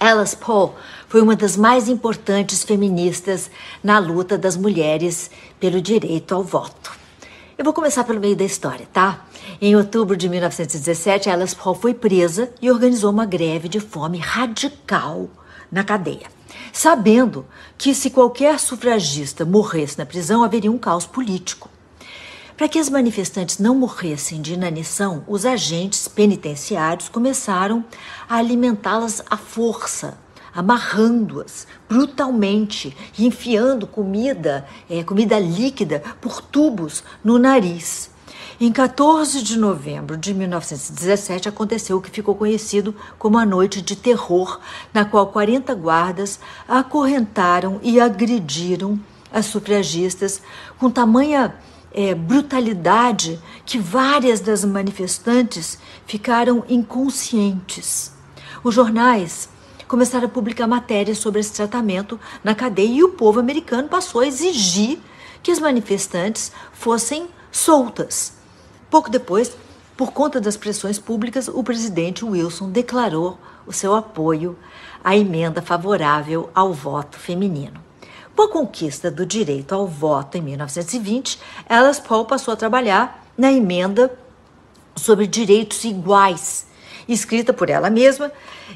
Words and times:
Alice 0.00 0.36
Paul 0.36 0.76
foi 1.08 1.20
uma 1.20 1.34
das 1.34 1.56
mais 1.56 1.88
importantes 1.88 2.62
feministas 2.62 3.50
na 3.82 3.98
luta 3.98 4.38
das 4.38 4.56
mulheres 4.56 5.28
pelo 5.58 5.80
direito 5.80 6.34
ao 6.34 6.44
voto. 6.44 6.92
Eu 7.56 7.64
vou 7.64 7.74
começar 7.74 8.04
pelo 8.04 8.20
meio 8.20 8.36
da 8.36 8.44
história, 8.44 8.86
tá? 8.92 9.26
Em 9.60 9.74
outubro 9.74 10.16
de 10.16 10.28
1917, 10.28 11.28
Alice 11.28 11.56
Paul 11.56 11.74
foi 11.74 11.94
presa 11.94 12.48
e 12.62 12.70
organizou 12.70 13.10
uma 13.10 13.26
greve 13.26 13.68
de 13.68 13.80
fome 13.80 14.18
radical 14.18 15.28
na 15.70 15.82
cadeia, 15.82 16.28
sabendo 16.72 17.44
que 17.76 17.92
se 17.92 18.10
qualquer 18.10 18.60
sufragista 18.60 19.44
morresse 19.44 19.98
na 19.98 20.06
prisão, 20.06 20.44
haveria 20.44 20.70
um 20.70 20.78
caos 20.78 21.06
político. 21.06 21.68
Para 22.58 22.68
que 22.68 22.80
as 22.80 22.90
manifestantes 22.90 23.60
não 23.60 23.72
morressem 23.76 24.42
de 24.42 24.54
inanição, 24.54 25.22
os 25.28 25.46
agentes 25.46 26.08
penitenciários 26.08 27.08
começaram 27.08 27.84
a 28.28 28.34
alimentá-las 28.34 29.22
à 29.30 29.36
força, 29.36 30.18
amarrando-as 30.52 31.68
brutalmente 31.88 32.96
e 33.16 33.24
enfiando 33.24 33.86
comida, 33.86 34.66
é, 34.90 35.04
comida 35.04 35.38
líquida, 35.38 36.02
por 36.20 36.42
tubos 36.42 37.04
no 37.22 37.38
nariz. 37.38 38.10
Em 38.60 38.72
14 38.72 39.40
de 39.40 39.56
novembro 39.56 40.16
de 40.16 40.34
1917 40.34 41.48
aconteceu 41.48 41.98
o 41.98 42.00
que 42.02 42.10
ficou 42.10 42.34
conhecido 42.34 42.92
como 43.20 43.38
a 43.38 43.46
Noite 43.46 43.80
de 43.80 43.94
Terror, 43.94 44.58
na 44.92 45.04
qual 45.04 45.28
40 45.28 45.72
guardas 45.76 46.40
acorrentaram 46.66 47.78
e 47.84 48.00
agrediram 48.00 48.98
as 49.32 49.46
sufragistas 49.46 50.42
com 50.76 50.90
tamanha 50.90 51.54
é, 51.98 52.14
brutalidade 52.14 53.40
que 53.66 53.76
várias 53.76 54.38
das 54.38 54.64
manifestantes 54.64 55.80
ficaram 56.06 56.64
inconscientes. 56.68 58.12
Os 58.62 58.72
jornais 58.72 59.48
começaram 59.88 60.26
a 60.26 60.30
publicar 60.30 60.68
matérias 60.68 61.18
sobre 61.18 61.40
esse 61.40 61.52
tratamento 61.52 62.20
na 62.44 62.54
cadeia 62.54 62.98
e 62.98 63.02
o 63.02 63.08
povo 63.08 63.40
americano 63.40 63.88
passou 63.88 64.20
a 64.20 64.28
exigir 64.28 65.00
que 65.42 65.50
as 65.50 65.58
manifestantes 65.58 66.52
fossem 66.72 67.26
soltas. 67.50 68.34
Pouco 68.88 69.10
depois, 69.10 69.56
por 69.96 70.12
conta 70.12 70.40
das 70.40 70.56
pressões 70.56 71.00
públicas, 71.00 71.48
o 71.48 71.64
presidente 71.64 72.24
Wilson 72.24 72.70
declarou 72.70 73.36
o 73.66 73.72
seu 73.72 73.92
apoio 73.96 74.56
à 75.02 75.16
emenda 75.16 75.60
favorável 75.60 76.48
ao 76.54 76.72
voto 76.72 77.18
feminino. 77.18 77.87
Com 78.38 78.44
a 78.44 78.48
conquista 78.48 79.10
do 79.10 79.26
direito 79.26 79.74
ao 79.74 79.84
voto 79.84 80.38
em 80.38 80.40
1920, 80.40 81.40
Alice 81.68 82.00
Paul 82.00 82.24
passou 82.24 82.54
a 82.54 82.56
trabalhar 82.56 83.26
na 83.36 83.52
emenda 83.52 84.16
sobre 84.94 85.26
direitos 85.26 85.82
iguais, 85.82 86.64
escrita 87.08 87.52
por 87.52 87.68
ela 87.68 87.90
mesma 87.90 88.30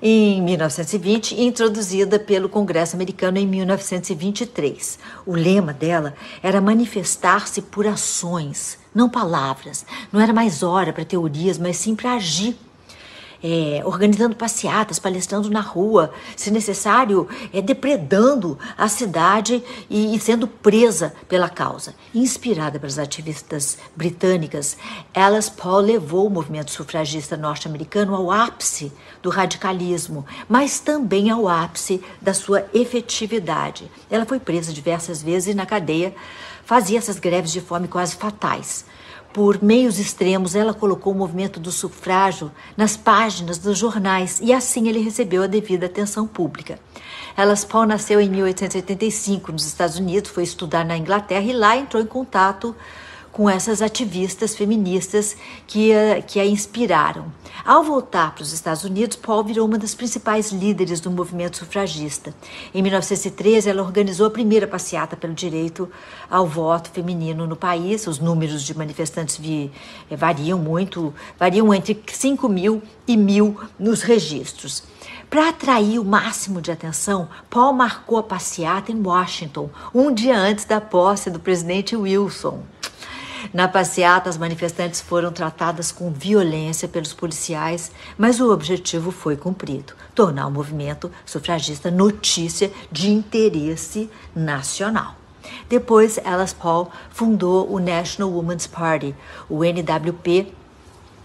em 0.00 0.40
1920 0.42 1.34
e 1.34 1.42
introduzida 1.42 2.20
pelo 2.20 2.48
Congresso 2.48 2.94
americano 2.94 3.36
em 3.36 3.48
1923. 3.48 4.96
O 5.26 5.34
lema 5.34 5.72
dela 5.72 6.14
era 6.40 6.60
manifestar-se 6.60 7.60
por 7.60 7.84
ações, 7.84 8.78
não 8.94 9.08
palavras. 9.08 9.84
Não 10.12 10.20
era 10.20 10.32
mais 10.32 10.62
hora 10.62 10.92
para 10.92 11.04
teorias, 11.04 11.58
mas 11.58 11.78
sim 11.78 11.96
para 11.96 12.12
agir 12.12 12.56
é, 13.42 13.82
organizando 13.84 14.34
passeatas, 14.34 14.98
palestrando 14.98 15.50
na 15.50 15.60
rua, 15.60 16.12
se 16.36 16.50
necessário, 16.50 17.28
é, 17.52 17.60
depredando 17.60 18.58
a 18.76 18.88
cidade 18.88 19.62
e, 19.88 20.14
e 20.14 20.20
sendo 20.20 20.46
presa 20.46 21.14
pela 21.28 21.48
causa. 21.48 21.94
Inspirada 22.14 22.78
pelas 22.78 22.98
ativistas 22.98 23.78
britânicas, 23.94 24.76
Alice 25.14 25.50
Paul 25.50 25.80
levou 25.80 26.26
o 26.26 26.30
movimento 26.30 26.70
sufragista 26.70 27.36
norte-americano 27.36 28.14
ao 28.14 28.30
ápice 28.30 28.92
do 29.22 29.30
radicalismo, 29.30 30.26
mas 30.48 30.80
também 30.80 31.30
ao 31.30 31.48
ápice 31.48 32.02
da 32.20 32.34
sua 32.34 32.66
efetividade. 32.72 33.90
Ela 34.10 34.26
foi 34.26 34.40
presa 34.40 34.72
diversas 34.72 35.22
vezes 35.22 35.52
e 35.52 35.56
na 35.56 35.66
cadeia 35.66 36.14
fazia 36.64 36.98
essas 36.98 37.18
greves 37.18 37.50
de 37.50 37.60
fome 37.60 37.88
quase 37.88 38.14
fatais 38.16 38.84
por 39.32 39.62
meios 39.62 39.98
extremos, 39.98 40.54
ela 40.54 40.72
colocou 40.74 41.12
o 41.12 41.16
movimento 41.16 41.60
do 41.60 41.70
sufrágio 41.70 42.50
nas 42.76 42.96
páginas 42.96 43.58
dos 43.58 43.78
jornais 43.78 44.40
e 44.42 44.52
assim 44.52 44.88
ele 44.88 45.00
recebeu 45.00 45.42
a 45.42 45.46
devida 45.46 45.86
atenção 45.86 46.26
pública. 46.26 46.78
Alice 47.36 47.66
Paul 47.66 47.86
nasceu 47.86 48.20
em 48.20 48.28
1885 48.28 49.52
nos 49.52 49.64
Estados 49.66 49.96
Unidos, 49.96 50.30
foi 50.30 50.42
estudar 50.42 50.84
na 50.84 50.96
Inglaterra 50.96 51.44
e 51.44 51.52
lá 51.52 51.76
entrou 51.76 52.02
em 52.02 52.06
contato 52.06 52.74
com 53.32 53.48
essas 53.48 53.82
ativistas 53.82 54.54
feministas 54.54 55.36
que 55.66 55.92
a, 55.92 56.22
que 56.22 56.40
a 56.40 56.46
inspiraram. 56.46 57.26
Ao 57.64 57.82
voltar 57.82 58.34
para 58.34 58.42
os 58.42 58.52
Estados 58.52 58.84
Unidos, 58.84 59.16
Paul 59.16 59.44
virou 59.44 59.66
uma 59.66 59.78
das 59.78 59.94
principais 59.94 60.50
líderes 60.50 61.00
do 61.00 61.10
movimento 61.10 61.58
sufragista. 61.58 62.34
Em 62.74 62.82
1913, 62.82 63.68
ela 63.68 63.82
organizou 63.82 64.26
a 64.26 64.30
primeira 64.30 64.66
passeata 64.66 65.16
pelo 65.16 65.34
direito 65.34 65.88
ao 66.30 66.46
voto 66.46 66.90
feminino 66.90 67.46
no 67.46 67.56
país. 67.56 68.06
Os 68.06 68.18
números 68.18 68.62
de 68.62 68.76
manifestantes 68.76 69.36
vi, 69.36 69.70
eh, 70.10 70.16
variam 70.16 70.58
muito, 70.58 71.12
variam 71.38 71.72
entre 71.74 72.00
5 72.06 72.48
mil 72.48 72.82
e 73.06 73.16
mil 73.16 73.58
nos 73.78 74.02
registros. 74.02 74.82
Para 75.30 75.50
atrair 75.50 75.98
o 75.98 76.04
máximo 76.04 76.62
de 76.62 76.70
atenção, 76.70 77.28
Paul 77.50 77.74
marcou 77.74 78.16
a 78.16 78.22
passeata 78.22 78.90
em 78.90 79.02
Washington, 79.02 79.68
um 79.94 80.12
dia 80.12 80.38
antes 80.38 80.64
da 80.64 80.80
posse 80.80 81.30
do 81.30 81.38
presidente 81.38 81.94
Wilson. 81.94 82.62
Na 83.52 83.68
passeata, 83.68 84.28
as 84.28 84.36
manifestantes 84.36 85.00
foram 85.00 85.32
tratadas 85.32 85.92
com 85.92 86.10
violência 86.10 86.88
pelos 86.88 87.12
policiais, 87.12 87.90
mas 88.16 88.40
o 88.40 88.52
objetivo 88.52 89.10
foi 89.10 89.36
cumprido: 89.36 89.94
tornar 90.14 90.46
o 90.46 90.50
movimento 90.50 91.10
sufragista 91.24 91.90
notícia 91.90 92.70
de 92.90 93.10
interesse 93.10 94.10
nacional. 94.34 95.14
Depois, 95.68 96.18
Alice 96.24 96.54
Paul 96.54 96.90
fundou 97.10 97.72
o 97.72 97.78
National 97.78 98.30
Women's 98.30 98.66
Party, 98.66 99.14
o 99.48 99.64
NWP, 99.64 100.52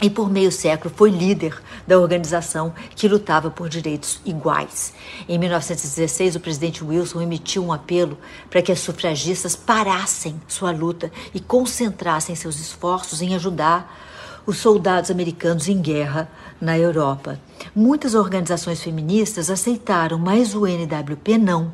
e 0.00 0.10
por 0.10 0.30
meio 0.30 0.52
século 0.52 0.92
foi 0.94 1.10
líder 1.10 1.60
da 1.86 1.98
organização 1.98 2.74
que 2.94 3.08
lutava 3.08 3.50
por 3.50 3.68
direitos 3.68 4.20
iguais. 4.24 4.92
Em 5.28 5.38
1916, 5.38 6.36
o 6.36 6.40
presidente 6.40 6.84
Wilson 6.84 7.22
emitiu 7.22 7.64
um 7.64 7.72
apelo 7.72 8.18
para 8.50 8.60
que 8.60 8.70
as 8.70 8.80
sufragistas 8.80 9.56
parassem 9.56 10.40
sua 10.46 10.70
luta 10.70 11.10
e 11.32 11.40
concentrassem 11.40 12.34
seus 12.34 12.60
esforços 12.60 13.22
em 13.22 13.34
ajudar 13.34 14.04
os 14.46 14.58
soldados 14.58 15.10
americanos 15.10 15.68
em 15.68 15.80
guerra 15.80 16.28
na 16.60 16.78
Europa. 16.78 17.40
Muitas 17.74 18.14
organizações 18.14 18.82
feministas 18.82 19.50
aceitaram, 19.50 20.18
mas 20.18 20.54
o 20.54 20.66
NWP 20.66 21.38
não. 21.38 21.72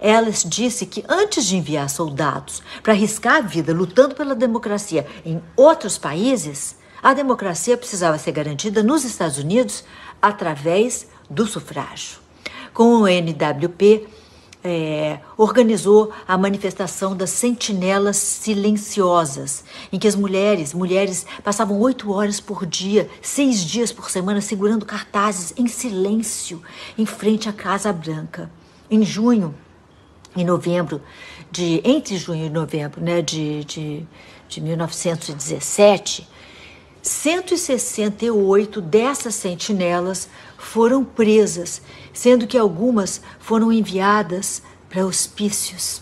Alice 0.00 0.46
disse 0.46 0.84
que 0.86 1.04
antes 1.08 1.46
de 1.46 1.56
enviar 1.56 1.88
soldados 1.88 2.62
para 2.82 2.92
arriscar 2.92 3.36
a 3.36 3.40
vida 3.40 3.72
lutando 3.72 4.14
pela 4.14 4.34
democracia 4.34 5.06
em 5.24 5.42
outros 5.56 5.96
países, 5.96 6.76
a 7.04 7.12
democracia 7.12 7.76
precisava 7.76 8.16
ser 8.16 8.32
garantida 8.32 8.82
nos 8.82 9.04
Estados 9.04 9.36
Unidos 9.36 9.84
através 10.22 11.06
do 11.28 11.46
sufrágio. 11.46 12.18
Com 12.72 13.02
o 13.02 13.06
NWP, 13.06 14.08
é, 14.64 15.18
organizou 15.36 16.10
a 16.26 16.38
manifestação 16.38 17.14
das 17.14 17.28
sentinelas 17.28 18.16
silenciosas, 18.16 19.64
em 19.92 19.98
que 19.98 20.08
as 20.08 20.16
mulheres, 20.16 20.72
mulheres 20.72 21.26
passavam 21.44 21.78
oito 21.78 22.10
horas 22.10 22.40
por 22.40 22.64
dia, 22.64 23.10
seis 23.20 23.60
dias 23.60 23.92
por 23.92 24.08
semana, 24.10 24.40
segurando 24.40 24.86
cartazes 24.86 25.52
em 25.58 25.68
silêncio 25.68 26.62
em 26.96 27.04
frente 27.04 27.50
à 27.50 27.52
Casa 27.52 27.92
Branca. 27.92 28.50
Em 28.90 29.04
junho, 29.04 29.54
em 30.34 30.42
novembro, 30.42 31.02
de 31.52 31.82
entre 31.84 32.16
junho 32.16 32.46
e 32.46 32.50
novembro, 32.50 33.02
né, 33.02 33.20
de, 33.20 33.62
de, 33.64 34.06
de 34.48 34.60
1917, 34.62 36.32
168 37.04 38.80
dessas 38.80 39.34
sentinelas 39.34 40.26
foram 40.56 41.04
presas, 41.04 41.82
sendo 42.14 42.46
que 42.46 42.56
algumas 42.56 43.20
foram 43.38 43.70
enviadas 43.70 44.62
para 44.88 45.04
hospícios. 45.04 46.00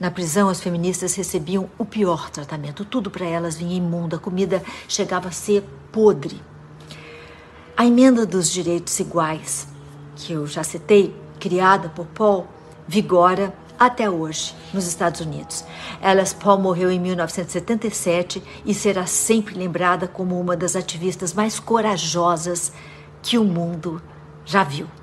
Na 0.00 0.10
prisão, 0.10 0.48
as 0.48 0.60
feministas 0.60 1.14
recebiam 1.14 1.70
o 1.78 1.84
pior 1.84 2.30
tratamento. 2.30 2.84
Tudo 2.84 3.12
para 3.12 3.26
elas 3.26 3.54
vinha 3.54 3.76
imundo, 3.76 4.16
a 4.16 4.18
comida 4.18 4.60
chegava 4.88 5.28
a 5.28 5.32
ser 5.32 5.62
podre. 5.92 6.42
A 7.76 7.86
emenda 7.86 8.26
dos 8.26 8.50
direitos 8.50 8.98
iguais, 8.98 9.68
que 10.16 10.32
eu 10.32 10.48
já 10.48 10.64
citei, 10.64 11.14
criada 11.38 11.88
por 11.90 12.06
Paul, 12.06 12.48
vigora 12.88 13.54
até 13.80 14.10
hoje 14.10 14.54
nos 14.74 14.86
Estados 14.86 15.22
Unidos. 15.22 15.64
Alice 16.02 16.34
Paul 16.34 16.58
morreu 16.60 16.90
em 16.90 17.00
1977 17.00 18.42
e 18.66 18.74
será 18.74 19.06
sempre 19.06 19.54
lembrada 19.54 20.06
como 20.06 20.38
uma 20.38 20.54
das 20.54 20.76
ativistas 20.76 21.32
mais 21.32 21.58
corajosas 21.58 22.70
que 23.22 23.38
o 23.38 23.44
mundo 23.44 24.02
já 24.44 24.62
viu. 24.62 24.99